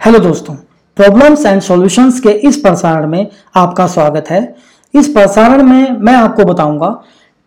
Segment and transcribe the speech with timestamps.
[0.00, 0.54] Hello दोस्तों
[0.96, 4.40] problems and solutions के इस प्रसारण में आपका स्वागत है।
[4.94, 6.88] इस प्रसारण में मैं आपको बताऊँगा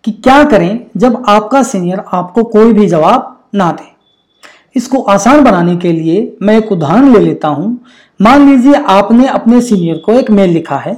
[0.03, 3.87] कि क्या करें जब आपका सीनियर आपको कोई भी जवाब ना दे।
[4.75, 7.77] इसको आसान बनाने के लिए मैं एक उदाहरण ले लेता हूँ।
[8.19, 10.93] मान लीजिए आपने अपने सीनियर को एक मेल लिखा है,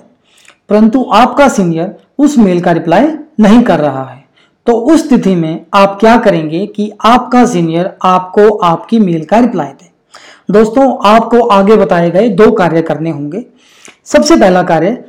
[0.70, 3.08] परंतु आपका सीनियर उस मेल का रिप्लाई
[3.40, 4.24] नहीं कर रहा है।
[4.68, 9.68] तो उस स्थिति में आप क्या करेंगे कि आपका सीनियर आपको आपकी मेल का रिप्लाई
[9.70, 9.94] दे।
[10.50, 13.46] दोस्तों, आपको आगे बताए गए दो कार्य करने होंगे।
[14.06, 15.04] सबसे पहला कार्य,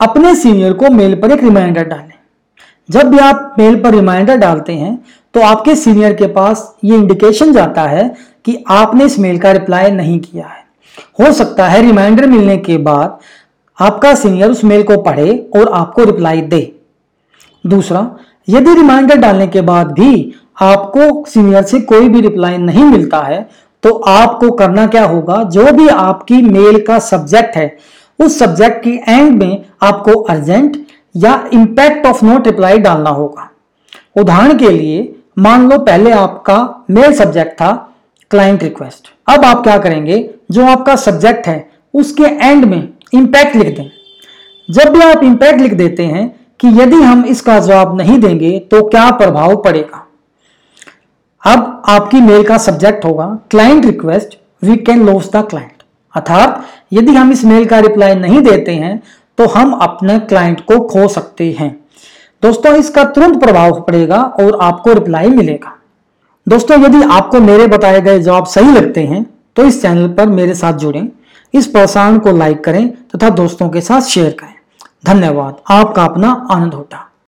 [0.00, 2.12] अपने सीनियर को मेल पर एक रिमाइंडर डालें।
[2.88, 4.98] जब भी आप मेल पर रिमाइंडर डालते हैं
[5.34, 8.08] तो आपके सीनियर के पास ये इंडिकेशन जाता है
[8.44, 10.64] कि आपने इस मेल का रिप्लाई नहीं किया है।
[11.20, 13.18] हो सकता है रिमाइंडर मिलने के बाद
[13.78, 16.60] आपका सीनियर उस मेल को पढ़े और आपको रिप्लाई दे।
[17.64, 18.00] दूसरा,
[18.48, 23.48] यदि रिमाइंडर डालने के बाद भी आपको सीनियर से कोई भी रिप्लाई नहीं मिलता है
[23.82, 25.42] तो आपको करना क्या होगा?
[25.42, 27.76] जो भी आपकी मेल का सब्जेक्ट है,
[28.18, 30.76] उस सब्जेक्ट की एंड में आपको अर्जेंट
[31.16, 33.48] या इंपैक्ट ऑफ़ नोट रिप्लाई डालना होगा।
[34.16, 37.72] उदाहरण के लिए, मान लो पहले आपका मेल सब्जेक्ट था
[38.30, 40.28] क्लाइंट रिक्वेस्ट अब आप क्या करेंगे?
[40.50, 43.90] जो आपका सब्जेक्ट है, उसके एंड में इंपैक्ट लिख दें।
[44.68, 46.28] जब भी आप इंपैक्ट लिख देते हैं
[46.60, 50.06] कि यदि हम इसका जवाब नहीं देंगे तो क्या प्रभाव पड़ेगा?
[51.42, 55.82] अब आपकी मेल का सब्जेक्ट होगा client request we can lose the client
[56.14, 59.02] अर्थात, यदि हम इस मेल का रिप्लाई नहीं देते हैं
[59.38, 61.70] तो हम अपने क्लाइंट को खो सकते हैं।
[62.42, 65.76] दोस्तों, इसका तुरंत प्रभाव पड़ेगा और आपको रिप्लाई मिलेगा।
[66.46, 69.24] दोस्तों, यदि आपको मेरे बताए गए जवाब सही लगते हैं
[69.56, 71.08] तो इस चैनल पर मेरे साथ जुड़ें।
[71.54, 74.54] इस प्रसारण को लाइक करें तथा दोस्तों के साथ शेयर करें।
[75.06, 77.06] धन्यवाद। आपका अपना आनंद होता।